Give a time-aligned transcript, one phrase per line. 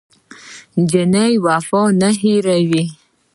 [0.79, 2.83] نجلۍ وفا نه هېروي.